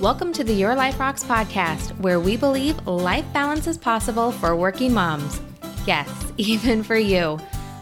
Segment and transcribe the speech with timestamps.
[0.00, 4.56] Welcome to the Your Life Rocks podcast, where we believe life balance is possible for
[4.56, 5.42] working moms.
[5.86, 6.08] Yes,
[6.38, 7.38] even for you.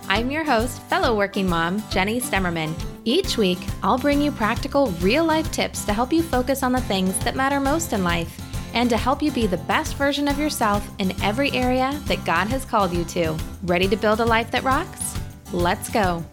[0.09, 2.75] I'm your host, fellow working mom, Jenny Stemmerman.
[3.05, 6.81] Each week, I'll bring you practical, real life tips to help you focus on the
[6.81, 8.37] things that matter most in life
[8.75, 12.49] and to help you be the best version of yourself in every area that God
[12.49, 13.39] has called you to.
[13.63, 15.17] Ready to build a life that rocks?
[15.53, 16.25] Let's go.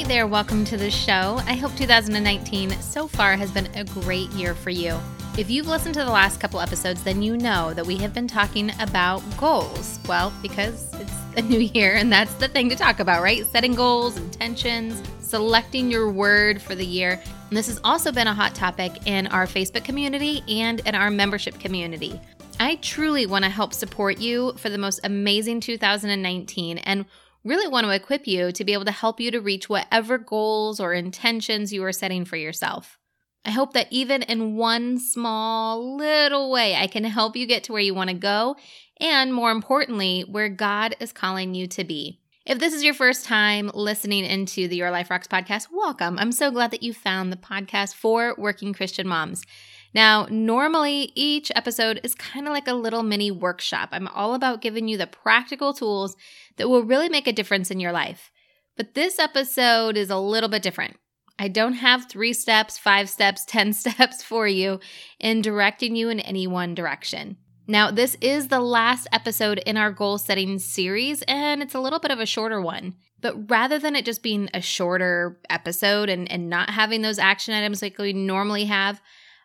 [0.00, 1.42] Hey there, welcome to the show.
[1.44, 4.98] I hope 2019 so far has been a great year for you.
[5.36, 8.26] If you've listened to the last couple episodes, then you know that we have been
[8.26, 10.00] talking about goals.
[10.08, 13.44] Well, because it's a new year and that's the thing to talk about, right?
[13.48, 17.20] Setting goals, intentions, selecting your word for the year.
[17.50, 21.10] And this has also been a hot topic in our Facebook community and in our
[21.10, 22.18] membership community.
[22.58, 27.04] I truly want to help support you for the most amazing 2019 and
[27.44, 30.80] really want to equip you to be able to help you to reach whatever goals
[30.80, 32.98] or intentions you are setting for yourself.
[33.44, 37.72] I hope that even in one small little way, I can help you get to
[37.72, 38.56] where you want to go
[39.00, 42.20] and more importantly, where God is calling you to be.
[42.44, 46.18] If this is your first time listening into the Your Life Rocks podcast, welcome.
[46.18, 49.42] I'm so glad that you found the podcast for working Christian moms.
[49.92, 53.88] Now, normally each episode is kind of like a little mini workshop.
[53.92, 56.16] I'm all about giving you the practical tools
[56.56, 58.30] that will really make a difference in your life.
[58.76, 60.96] But this episode is a little bit different.
[61.38, 64.78] I don't have three steps, five steps, 10 steps for you
[65.18, 67.36] in directing you in any one direction.
[67.66, 72.00] Now, this is the last episode in our goal setting series, and it's a little
[72.00, 72.94] bit of a shorter one.
[73.20, 77.54] But rather than it just being a shorter episode and, and not having those action
[77.54, 79.00] items like we normally have,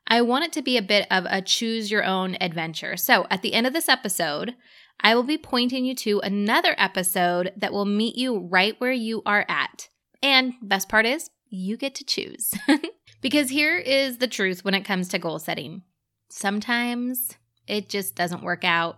[0.08, 2.95] I want it to be a bit of a choose your own adventure.
[2.98, 4.56] So at the end of this episode,
[5.00, 9.22] I will be pointing you to another episode that will meet you right where you
[9.25, 9.89] are at.
[10.22, 12.53] And best part is, you get to choose.
[13.22, 15.84] because here is the truth when it comes to goal setting.
[16.30, 17.38] Sometimes
[17.68, 18.97] it just doesn't work out.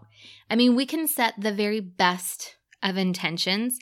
[0.50, 3.80] I mean, we can set the very best of intentions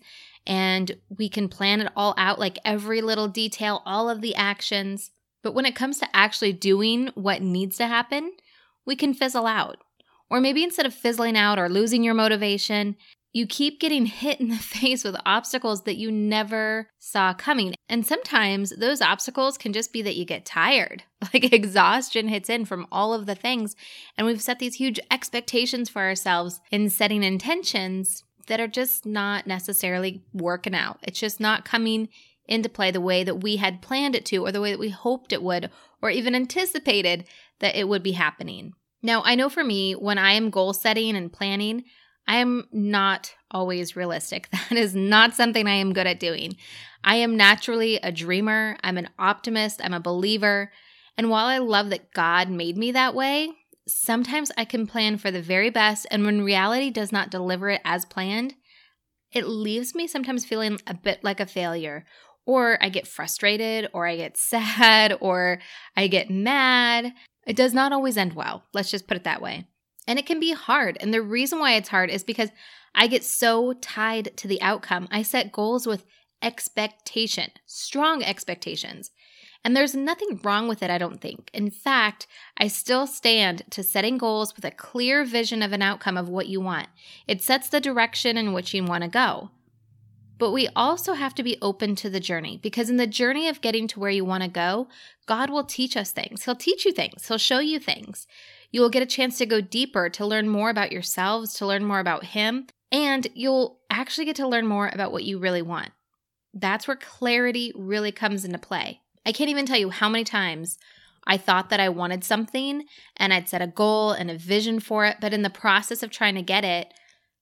[0.48, 5.12] and we can plan it all out, like every little detail, all of the actions.
[5.46, 8.32] But when it comes to actually doing what needs to happen,
[8.84, 9.78] we can fizzle out.
[10.28, 12.96] Or maybe instead of fizzling out or losing your motivation,
[13.32, 17.76] you keep getting hit in the face with obstacles that you never saw coming.
[17.88, 21.04] And sometimes those obstacles can just be that you get tired.
[21.34, 23.76] Like exhaustion hits in from all of the things.
[24.18, 29.46] And we've set these huge expectations for ourselves in setting intentions that are just not
[29.46, 31.00] necessarily working out.
[31.04, 32.10] It's just not coming
[32.48, 34.90] into play the way that we had planned it to, or the way that we
[34.90, 35.70] hoped it would,
[36.02, 37.26] or even anticipated
[37.60, 38.74] that it would be happening.
[39.02, 41.84] Now, I know for me, when I am goal setting and planning,
[42.28, 44.50] I am not always realistic.
[44.70, 46.58] That is not something I am good at doing.
[47.04, 50.72] I am naturally a dreamer, I'm an optimist, I'm a believer.
[51.18, 53.52] And while I love that God made me that way,
[53.88, 57.82] sometimes I can plan for the very best, and when reality does not deliver it
[57.86, 58.56] as planned,
[59.32, 62.06] it leaves me sometimes feeling a bit like a failure
[62.46, 65.60] or I get frustrated, or I get sad, or
[65.96, 67.14] I get mad.
[67.46, 68.64] It does not always end well.
[68.74, 69.68] Let's just put it that way.
[70.08, 70.98] And it can be hard.
[71.00, 72.50] And the reason why it's hard is because
[72.94, 75.08] I get so tied to the outcome.
[75.12, 76.06] I set goals with
[76.42, 79.12] expectation, strong expectations.
[79.64, 81.50] And there's nothing wrong with it, I don't think.
[81.52, 86.18] In fact, I still stand to setting goals with a clear vision of an outcome
[86.18, 86.88] of what you want.
[87.28, 89.50] It sets the direction in which you want to go.
[90.38, 93.62] But we also have to be open to the journey because in the journey of
[93.62, 94.88] getting to where you want to go,
[95.26, 96.44] God will teach us things.
[96.44, 98.28] He'll teach you things, He'll show you things.
[98.72, 101.86] You will get a chance to go deeper, to learn more about yourselves, to learn
[101.86, 105.92] more about Him, and you'll actually get to learn more about what you really want.
[106.54, 109.02] That's where clarity really comes into play.
[109.26, 110.78] I can't even tell you how many times
[111.26, 112.86] I thought that I wanted something
[113.18, 116.12] and I'd set a goal and a vision for it, but in the process of
[116.12, 116.94] trying to get it,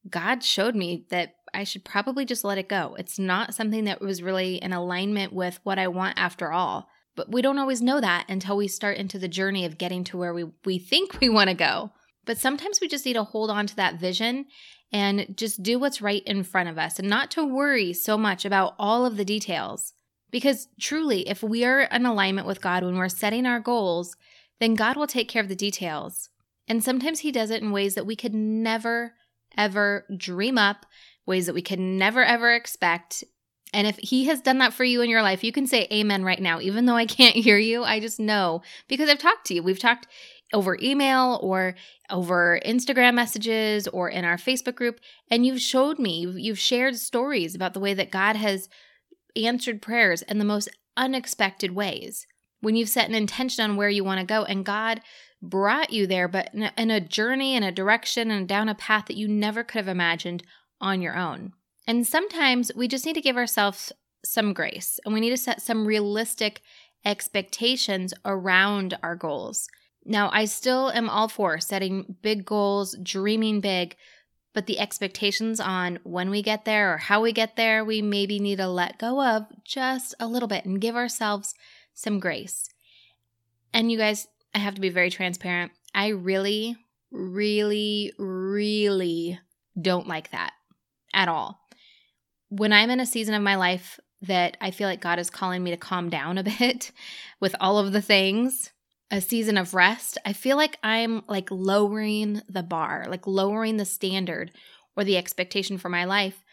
[0.10, 2.96] God showed me that I should probably just let it go.
[2.98, 6.90] It's not something that was really in alignment with what I want after all.
[7.16, 10.18] But we don't always know that until we start into the journey of getting to
[10.18, 11.92] where we, we think we want to go.
[12.26, 14.46] But sometimes we just need to hold on to that vision
[14.92, 18.46] and just do what's right in front of us and not to worry so much
[18.46, 19.94] about all of the details.
[20.32, 24.16] Because truly, if we are in alignment with God when we're setting our goals,
[24.60, 26.30] then God will take care of the details.
[26.68, 29.14] And sometimes He does it in ways that we could never,
[29.58, 30.86] ever dream up
[31.26, 33.24] ways that we could never ever expect.
[33.74, 36.24] And if he has done that for you in your life, you can say amen
[36.24, 36.60] right now.
[36.60, 39.64] Even though I can't hear you, I just know because I've talked to you.
[39.64, 40.08] We've talked
[40.54, 41.74] over email or
[42.12, 45.00] over Instagram messages or in our Facebook group,
[45.32, 48.70] and you've showed me, you've shared stories about the way that God has
[49.36, 52.28] answered prayers in the most unexpected ways.
[52.62, 55.02] When you've set an intention on where you want to go and God
[55.42, 58.76] brought you there, but in a, in a journey, in a direction, and down a
[58.76, 60.44] path that you never could have imagined
[60.84, 61.54] on your own.
[61.88, 63.92] And sometimes we just need to give ourselves
[64.24, 66.62] some grace and we need to set some realistic
[67.06, 69.68] expectations around our goals.
[70.06, 73.96] Now, I still am all for setting big goals, dreaming big,
[74.54, 78.40] but the expectations on when we get there or how we get there, we maybe
[78.40, 81.56] need to let go of just a little bit and give ourselves
[81.94, 82.70] some grace.
[83.74, 85.72] And you guys, I have to be very transparent.
[85.96, 86.76] I really,
[87.12, 89.40] really, really
[89.82, 90.54] don't like that
[91.14, 91.60] at all.
[92.50, 95.64] When I'm in a season of my life that I feel like God is calling
[95.64, 96.92] me to calm down a bit
[97.40, 98.72] with all of the things,
[99.12, 103.86] a season of rest, I feel like I'm like lowering the bar, like lowering the
[103.86, 104.52] standard
[104.96, 106.44] or the expectation for my life.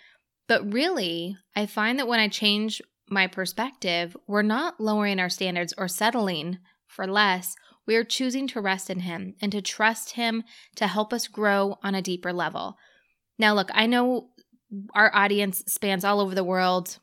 [0.47, 5.73] But really, I find that when I change my perspective, we're not lowering our standards
[5.77, 7.55] or settling for less.
[7.87, 10.43] We are choosing to rest in Him and to trust Him
[10.77, 12.77] to help us grow on a deeper level.
[13.39, 14.31] Now, look, I know
[14.95, 16.99] our audience spans all over the world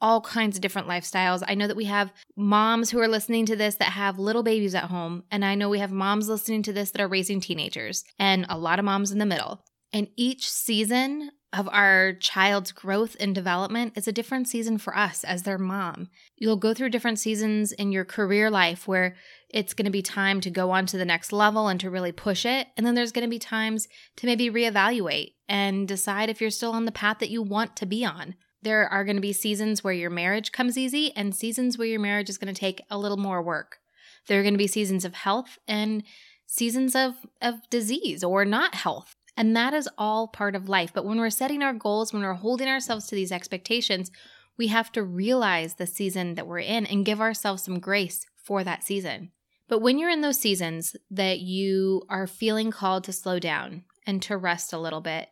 [0.00, 1.42] all kinds of different lifestyles.
[1.46, 4.74] I know that we have moms who are listening to this that have little babies
[4.74, 5.24] at home.
[5.30, 8.58] And I know we have moms listening to this that are raising teenagers, and a
[8.58, 9.64] lot of moms in the middle.
[9.92, 15.24] And each season of our child's growth and development is a different season for us
[15.24, 16.08] as their mom.
[16.36, 19.16] You'll go through different seasons in your career life where
[19.50, 22.12] it's going to be time to go on to the next level and to really
[22.12, 22.68] push it.
[22.76, 26.72] And then there's going to be times to maybe reevaluate and decide if you're still
[26.72, 28.34] on the path that you want to be on.
[28.60, 32.00] There are going to be seasons where your marriage comes easy and seasons where your
[32.00, 33.78] marriage is going to take a little more work.
[34.26, 36.02] There are going to be seasons of health and
[36.46, 39.14] seasons of, of disease or not health.
[39.36, 40.90] And that is all part of life.
[40.92, 44.10] But when we're setting our goals, when we're holding ourselves to these expectations,
[44.58, 48.64] we have to realize the season that we're in and give ourselves some grace for
[48.64, 49.30] that season.
[49.68, 54.22] But when you're in those seasons that you are feeling called to slow down and
[54.22, 55.28] to rest a little bit,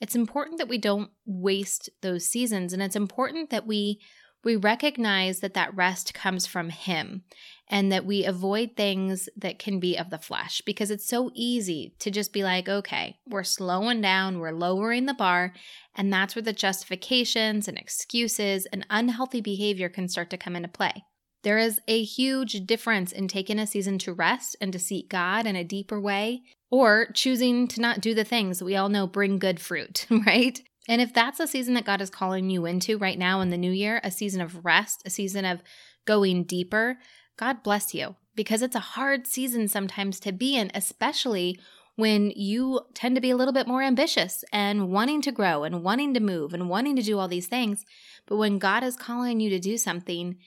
[0.00, 2.72] it's important that we don't waste those seasons.
[2.72, 4.00] And it's important that we
[4.42, 7.24] we recognize that that rest comes from him
[7.68, 11.94] and that we avoid things that can be of the flesh because it's so easy
[11.98, 15.52] to just be like okay we're slowing down we're lowering the bar
[15.94, 20.68] and that's where the justifications and excuses and unhealthy behavior can start to come into
[20.68, 21.04] play
[21.42, 25.46] there is a huge difference in taking a season to rest and to seek God
[25.46, 29.38] in a deeper way, or choosing to not do the things we all know bring
[29.38, 30.60] good fruit, right?
[30.88, 33.56] And if that's a season that God is calling you into right now in the
[33.56, 35.62] new year, a season of rest, a season of
[36.04, 36.98] going deeper,
[37.36, 41.58] God bless you because it's a hard season sometimes to be in, especially
[41.96, 45.82] when you tend to be a little bit more ambitious and wanting to grow and
[45.84, 47.84] wanting to move and wanting to do all these things.
[48.26, 50.38] But when God is calling you to do something,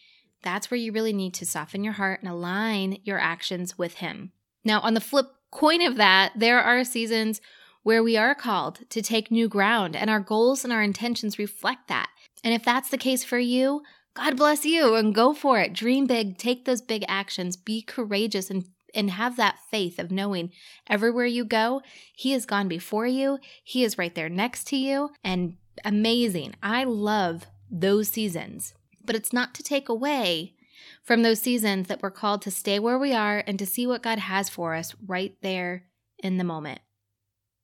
[0.44, 4.32] that's where you really need to soften your heart and align your actions with Him.
[4.64, 7.42] Now, on the flip coin of that, there are seasons
[7.84, 11.88] where we are called to take new ground, and our goals and our intentions reflect
[11.88, 12.10] that.
[12.44, 13.82] And if that's the case for you,
[14.14, 15.74] God bless you and go for it.
[15.74, 20.52] Dream big, take those big actions, be courageous, and and have that faith of knowing
[20.88, 21.82] everywhere you go,
[22.16, 26.54] He has gone before you, He is right there next to you, and amazing.
[26.62, 28.76] I love those seasons
[29.06, 30.54] but it's not to take away
[31.04, 34.04] from those seasons that we're called to stay where we are and to see what
[34.04, 35.86] God has for us right there
[36.20, 36.80] in the moment.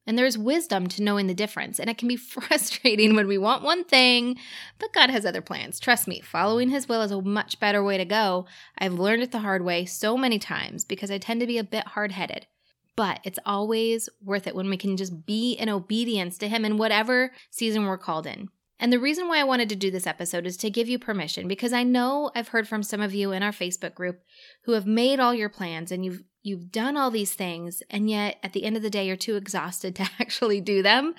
[0.09, 1.79] And there's wisdom to knowing the difference.
[1.79, 4.37] And it can be frustrating when we want one thing,
[4.79, 5.79] but God has other plans.
[5.79, 8.45] Trust me, following His will is a much better way to go.
[8.77, 11.63] I've learned it the hard way so many times because I tend to be a
[11.63, 12.47] bit hard headed.
[12.95, 16.77] But it's always worth it when we can just be in obedience to Him in
[16.77, 18.49] whatever season we're called in.
[18.79, 21.47] And the reason why I wanted to do this episode is to give you permission
[21.47, 24.21] because I know I've heard from some of you in our Facebook group
[24.63, 28.37] who have made all your plans and you've you've done all these things and yet
[28.41, 31.15] at the end of the day you're too exhausted to actually do them.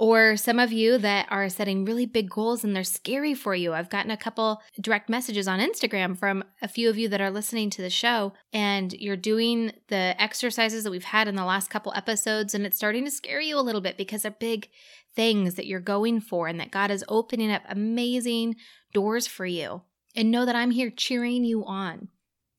[0.00, 3.74] Or some of you that are setting really big goals and they're scary for you.
[3.74, 7.30] I've gotten a couple direct messages on Instagram from a few of you that are
[7.30, 11.68] listening to the show, and you're doing the exercises that we've had in the last
[11.68, 14.70] couple episodes, and it's starting to scare you a little bit because they're big
[15.14, 18.56] things that you're going for and that God is opening up amazing
[18.92, 19.82] doors for you.
[20.16, 22.08] And know that I'm here cheering you on.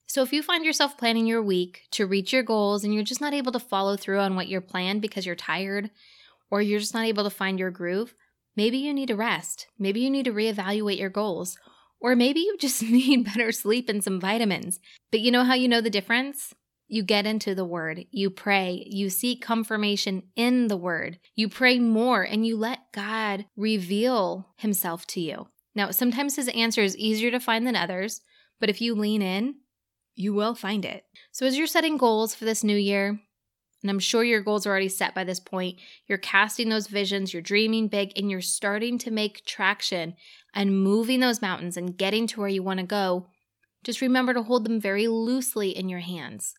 [0.08, 3.22] So, if you find yourself planning your week to reach your goals and you're just
[3.22, 5.90] not able to follow through on what you're planned because you're tired
[6.50, 8.14] or you're just not able to find your groove,
[8.56, 9.68] maybe you need to rest.
[9.80, 11.58] Maybe you need to reevaluate your goals.
[12.02, 14.80] Or maybe you just need better sleep and some vitamins.
[15.12, 16.54] But you know how you know the difference?
[16.94, 21.80] You get into the word, you pray, you seek confirmation in the word, you pray
[21.80, 25.48] more, and you let God reveal himself to you.
[25.74, 28.20] Now, sometimes his answer is easier to find than others.
[28.60, 29.56] But if you lean in,
[30.16, 31.06] you will find it.
[31.32, 33.22] So, as you're setting goals for this new year,
[33.82, 37.32] and I'm sure your goals are already set by this point, you're casting those visions,
[37.32, 40.16] you're dreaming big, and you're starting to make traction
[40.54, 43.28] and moving those mountains and getting to where you want to go.
[43.86, 46.54] Just remember to hold them very loosely in your hands.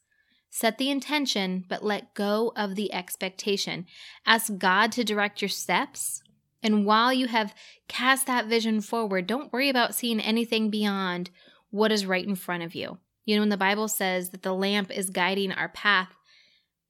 [0.54, 3.86] Set the intention, but let go of the expectation.
[4.26, 6.22] Ask God to direct your steps.
[6.62, 7.54] And while you have
[7.88, 11.30] cast that vision forward, don't worry about seeing anything beyond
[11.70, 12.98] what is right in front of you.
[13.24, 16.10] You know, when the Bible says that the lamp is guiding our path,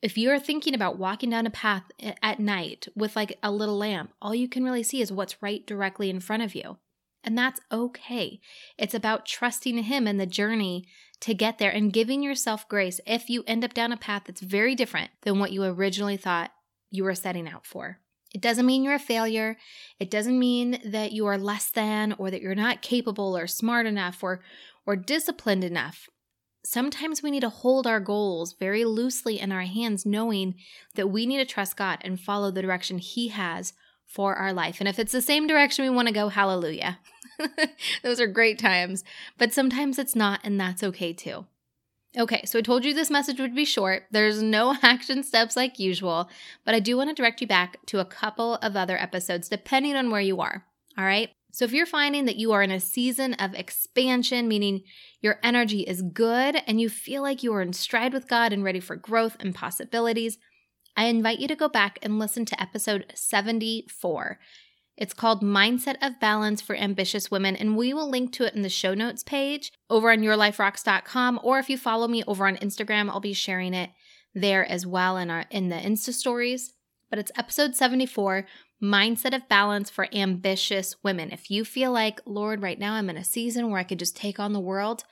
[0.02, 1.84] if you're thinking about walking down a path
[2.20, 5.64] at night with like a little lamp, all you can really see is what's right
[5.64, 6.78] directly in front of you.
[7.22, 8.40] And that's okay.
[8.76, 10.88] It's about trusting Him in the journey
[11.22, 14.40] to get there and giving yourself grace if you end up down a path that's
[14.40, 16.52] very different than what you originally thought
[16.90, 17.98] you were setting out for.
[18.34, 19.56] It doesn't mean you're a failure.
[19.98, 23.86] It doesn't mean that you are less than or that you're not capable or smart
[23.86, 24.42] enough or
[24.84, 26.08] or disciplined enough
[26.64, 30.54] sometimes we need to hold our goals very loosely in our hands, knowing
[30.94, 33.72] that we need to trust God and follow the direction He has
[34.12, 34.76] for our life.
[34.78, 36.98] And if it's the same direction we want to go, hallelujah.
[38.02, 39.04] Those are great times.
[39.38, 41.46] But sometimes it's not, and that's okay too.
[42.18, 44.04] Okay, so I told you this message would be short.
[44.10, 46.28] There's no action steps like usual,
[46.64, 49.96] but I do want to direct you back to a couple of other episodes depending
[49.96, 50.66] on where you are.
[50.98, 51.30] All right.
[51.54, 54.82] So, if you're finding that you are in a season of expansion, meaning
[55.20, 58.64] your energy is good and you feel like you are in stride with God and
[58.64, 60.38] ready for growth and possibilities,
[60.96, 64.38] I invite you to go back and listen to episode 74.
[64.96, 68.62] It's called Mindset of Balance for Ambitious Women, and we will link to it in
[68.62, 71.40] the show notes page over on yourliferocks.com.
[71.42, 73.90] Or if you follow me over on Instagram, I'll be sharing it
[74.34, 76.74] there as well in our in the Insta stories.
[77.08, 78.46] But it's episode 74
[78.82, 81.30] mindset of balance for ambitious women.
[81.30, 84.16] If you feel like, Lord, right now I'm in a season where I could just
[84.16, 85.04] take on the world,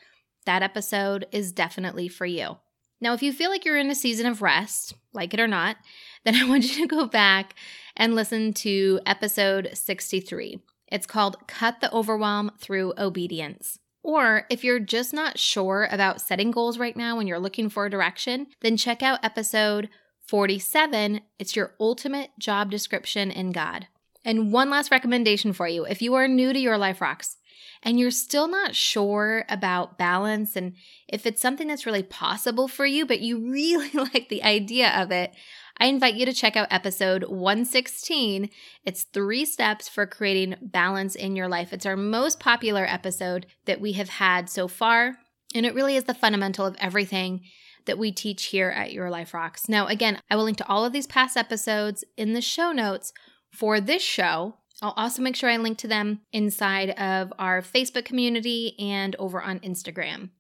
[0.45, 2.57] that episode is definitely for you.
[3.01, 5.77] Now, if you feel like you're in a season of rest, like it or not,
[6.25, 7.55] then I want you to go back
[7.97, 10.61] and listen to episode 63.
[10.89, 13.79] It's called Cut the Overwhelm Through Obedience.
[14.03, 17.87] Or if you're just not sure about setting goals right now and you're looking for
[17.87, 19.89] a direction, then check out episode
[20.27, 23.89] 47, it's your ultimate job description in God.
[24.25, 27.37] And one last recommendation for you if you are new to Your Life Rocks
[27.83, 30.75] and you're still not sure about balance and
[31.09, 35.11] if it's something that's really possible for you, but you really like the idea of
[35.11, 35.35] it,
[35.79, 38.51] I invite you to check out episode 116.
[38.85, 41.73] It's three steps for creating balance in your life.
[41.73, 45.17] It's our most popular episode that we have had so far.
[45.55, 47.41] And it really is the fundamental of everything
[47.87, 49.69] that we teach here at Your Life Rocks.
[49.69, 53.13] Now, again, I will link to all of these past episodes in the show notes
[53.51, 54.57] for this show.
[54.83, 59.43] I'll also make sure I link to them inside of our Facebook community and over
[59.43, 60.31] on Instagram.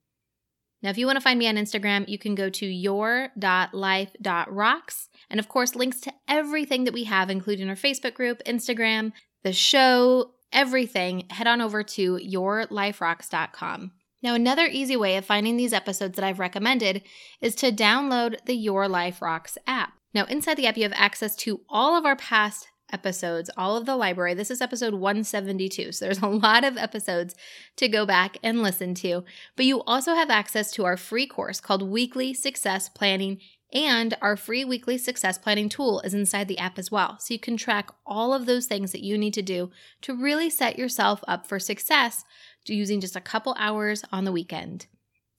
[0.82, 5.09] Now, if you want to find me on Instagram, you can go to your.life.rocks.
[5.28, 9.52] And of course, links to everything that we have, including our Facebook group, Instagram, the
[9.52, 13.92] show, everything, head on over to yourliferocks.com.
[14.23, 17.02] Now, another easy way of finding these episodes that I've recommended
[17.40, 19.92] is to download the Your Life Rocks app.
[20.12, 23.87] Now, inside the app, you have access to all of our past episodes, all of
[23.87, 24.35] the library.
[24.35, 25.92] This is episode 172.
[25.92, 27.35] So there's a lot of episodes
[27.76, 29.25] to go back and listen to.
[29.56, 33.40] But you also have access to our free course called Weekly Success Planning.
[33.73, 37.18] And our free weekly success planning tool is inside the app as well.
[37.20, 39.70] So you can track all of those things that you need to do
[40.02, 42.25] to really set yourself up for success
[42.66, 44.87] using just a couple hours on the weekend.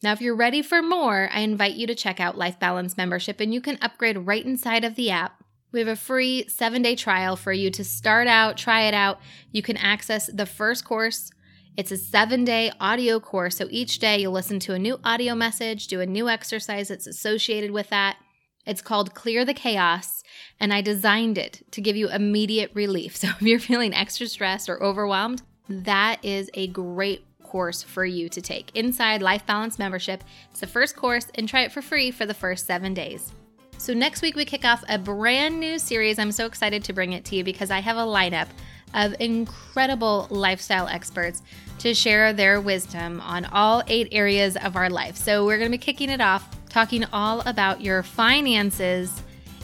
[0.03, 3.39] Now, if you're ready for more, I invite you to check out Life Balance membership
[3.39, 5.40] and you can upgrade right inside of the app.
[5.71, 9.19] We have a free seven day trial for you to start out, try it out.
[9.51, 11.31] You can access the first course.
[11.77, 13.57] It's a seven day audio course.
[13.57, 17.07] So each day you'll listen to a new audio message, do a new exercise that's
[17.07, 18.17] associated with that.
[18.65, 20.21] It's called Clear the Chaos,
[20.59, 23.15] and I designed it to give you immediate relief.
[23.21, 28.29] So if you're feeling extra stressed or overwhelmed, that is a great course for you
[28.29, 28.75] to take.
[28.75, 32.33] Inside Life Balance membership, it's the first course and try it for free for the
[32.33, 33.33] first seven days.
[33.81, 36.19] So, next week we kick off a brand new series.
[36.19, 38.47] I'm so excited to bring it to you because I have a lineup
[38.93, 41.41] of incredible lifestyle experts
[41.79, 45.17] to share their wisdom on all eight areas of our life.
[45.17, 49.19] So, we're going to be kicking it off talking all about your finances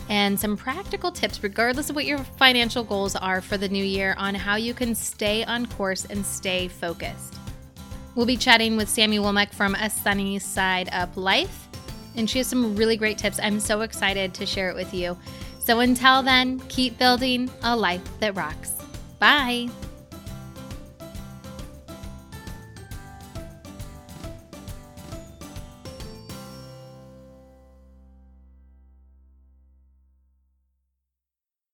[0.09, 4.15] and some practical tips, regardless of what your financial goals are for the new year,
[4.17, 7.35] on how you can stay on course and stay focused.
[8.15, 11.66] We'll be chatting with Sammy Womack from A Sunny Side Up Life,
[12.17, 13.39] and she has some really great tips.
[13.41, 15.17] I'm so excited to share it with you.
[15.59, 18.73] So until then, keep building a life that rocks.
[19.19, 19.69] Bye.